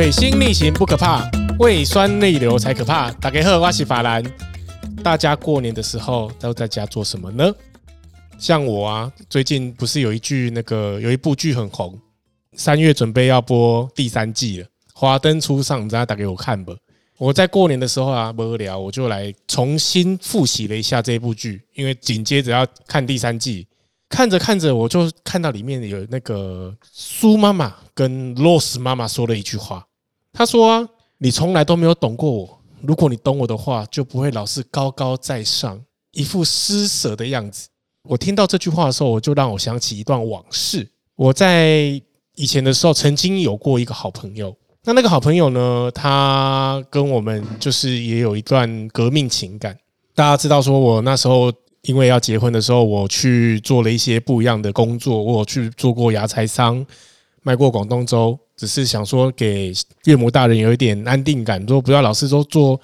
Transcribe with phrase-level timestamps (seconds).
[0.00, 3.10] 水星逆行不可怕，胃酸逆流才可怕。
[3.20, 4.24] 大家好，我是法兰。
[5.04, 7.52] 大家过年的时候都在家做什么呢？
[8.38, 12.00] 像我啊，最近不是有一句那个有一部剧很红，
[12.54, 16.72] 三月准备要播第三季了，《华灯初上》，你家打给我看吧。
[17.18, 23.66] 我在过年的时候啊，无聊，我就来重新复习了一下这部剧，因为紧接着要看第三季。
[24.08, 29.86] 看着看着，我就看到里面有那个苏妈妈跟 Rose 妈妈说了一句话。
[30.40, 30.88] 他说啊
[31.20, 35.78] ：“你从来都没有懂过我，如果你懂我的话，就不会老是高高在上，
[36.12, 37.68] 一副施舍的样子。”
[38.08, 40.88] 我听到这句话的时候，我就让我想起一段往事。
[41.14, 42.00] 我在
[42.36, 44.56] 以前的时候，曾经有过一个好朋友。
[44.84, 49.76] 那那个好朋友呢，他跟我们就是也有一段革命情感。
[50.14, 51.52] 大家知道，说我那时候。
[51.84, 55.22] 因为要结婚的时候，我去做了一些不一样的工作。
[55.22, 56.84] 我有去做过牙材商，
[57.42, 59.72] 卖过广东粥，只是想说给
[60.04, 62.78] 岳母大人有一点安定感，说不要老是说做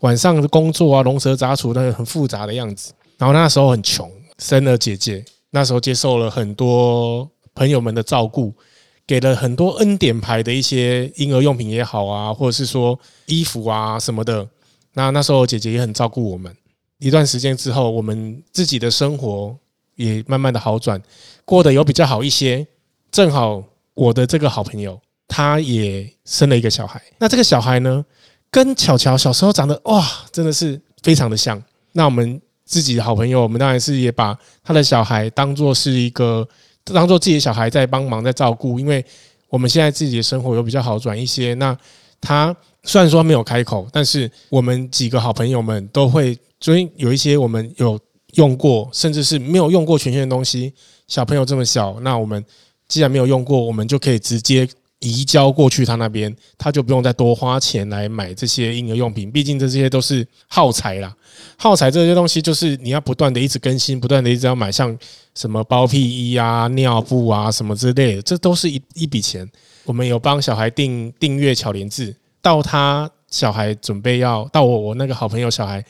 [0.00, 2.92] 晚上的工作啊，龙蛇杂处那个很复杂的样子。
[3.16, 8.52] 然后那时候很穷，生了姐姐，那时候接受了很多朋友们的照顾，
[9.06, 14.44] 给了很多恩典牌的一些婴儿用品也好啊，或者是说衣服啊什么的。
[14.94, 16.52] 那那时候姐姐也很照顾我们。
[16.98, 19.56] 一段时间之后，我们自己的生活
[19.94, 21.00] 也慢慢的好转，
[21.44, 22.66] 过得有比较好一些。
[23.12, 23.62] 正好
[23.94, 25.00] 我的这个好朋友，
[25.30, 27.00] 他也生了一个小孩。
[27.18, 28.04] 那这个小孩呢，
[28.50, 31.62] 跟巧巧小时候长得哇，真的是非常的像。
[31.92, 36.46] 那我们自己的好朋友，我们当然是也把他的小孩当做是一个，
[36.84, 38.80] 当做自己的小孩在帮忙在照顾。
[38.80, 39.04] 因为
[39.48, 41.54] 我们现在自己的生活有比较好转一些。
[41.54, 41.76] 那
[42.20, 46.36] 他虽然说没有开口，但是我们几个好朋友们都会。
[46.62, 47.98] 所以有一些我们有
[48.34, 50.70] 用过，甚至是没有用过全新的东西。
[51.08, 52.44] 小朋友这么小，那我们
[52.86, 54.68] 既然没有用过，我们就可以直接
[55.00, 59.30] 移交过去他那边，他就不用再多花钱来买这些婴儿用品。
[59.30, 61.14] 毕竟这些都是耗材啦，
[61.56, 64.96] 耗材这些东西就是你要不断的一直更新，不断的一直要买，像
[65.34, 66.00] 什么包屁
[66.32, 69.50] 衣啊、尿布啊什么之类的，这都是一一笔钱。
[69.84, 75.84] 我们有帮小孩订订阅巧连智，到他小孩准备要到我我那个好朋友小孩。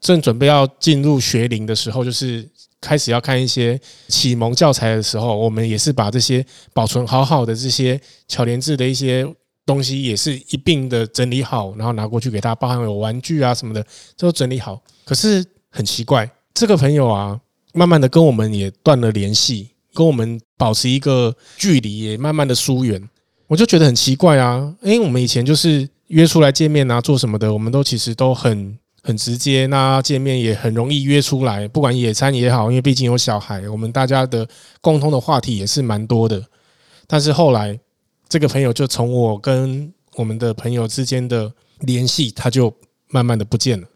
[0.00, 2.48] 正准备要进入学龄的时候，就是
[2.80, 9.26] 开始要看一些启蒙教材的时候，我们也是把这些保存好好的这些巧连智的一些
[9.66, 13.84] 东西，也是一并的整理好，然后拿过去给他，包含有玩具啊什么的，
[14.16, 14.80] 都整理好。
[15.04, 17.38] 可是很奇怪，这个朋友啊，
[17.74, 23.08] 慢慢的跟我们也断了联系，跟我们保持一个距离，也慢慢的疏远。
[23.46, 28.78] 我就觉得很奇怪啊，因为我们以前就是约出来见面啊，做什么的，我们都其实都很。
[29.02, 34.46] 很直接，那见面也很容易约出来，不管野餐也好，因为毕竟有小孩，我们大家的
[34.82, 36.44] 共同的话题也是蛮多的。
[37.06, 37.78] 但是后来，
[38.28, 41.50] 这个朋友就从我跟我们的朋友之间的
[41.80, 42.70] 联系，他就
[43.08, 43.88] 慢慢的不见了。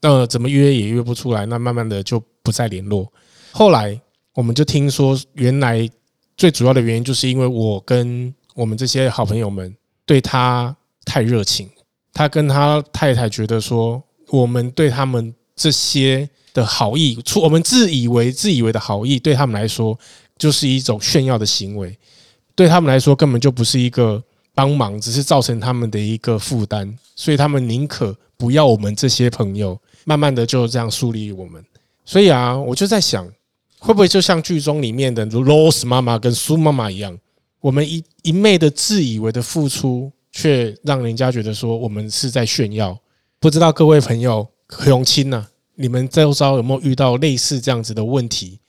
[0.00, 3.10] 那怎么约也约不出来，那慢慢的就不再联络。
[3.52, 4.00] 后来
[4.34, 5.88] 我们就听说，原来
[6.36, 9.72] 最主要的原因就是因为我跟我们这些好朋友们
[10.04, 11.70] 对他太热情，
[12.12, 14.02] 他跟他太太觉得说。
[14.30, 19.98] 我们对他们这些的好意，出我们自以为自以为的好意，对他们来说
[20.38, 21.96] 就是一种炫耀的行为，
[22.54, 24.22] 对他们来说根本就不是一个
[24.54, 31.64] 帮忙，只是造成他们的一个负担，所以他们宁可不要我们这些朋友，慢慢的就这样疏离我们。
[32.04, 33.26] 所以啊，我就在想，
[33.78, 37.16] 会不会就像剧中里面的如 Rose 妈妈跟苏妈妈一样，
[37.60, 42.98] 我们一一昧的自以为的付出，却让人家觉得说我们是在炫耀。
[43.40, 45.46] 不知道各位朋友何永清呐，
[45.76, 48.60] 你们周遭有没有遇到类似这样子的问题？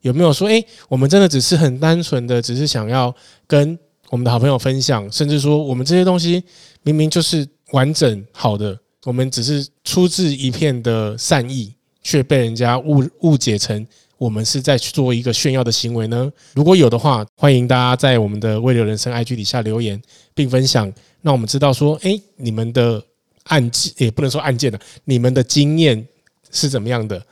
[0.00, 3.14] 有没有说，诶，我们真的只是很单纯的，只是想要
[3.46, 6.42] 跟我们的好朋友分享，甚至说我们这些东西
[6.84, 8.74] 明明就是完整好的，
[9.04, 13.86] 我们只是出自一片的善意，却被人家误误解成
[14.16, 16.32] 我们是在去做一个炫耀的行为呢？
[16.54, 20.00] 如果有的话，欢迎大家在我们的未留人生 IG 底下留言
[20.34, 23.04] 并分享，让我们知道说，诶，你们的。
[23.44, 26.06] 案件也不能说案件了，你们的经验
[26.50, 27.24] 是怎么样的？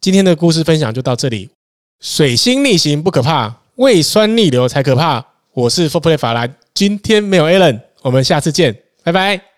[0.00, 1.48] 今天的故事分享就到这里。
[2.00, 5.24] 水星逆行不可怕，胃酸逆流才可怕。
[5.52, 9.55] 我是 f o r Play 法兰，今天没有 Alan，我们下次见，拜拜。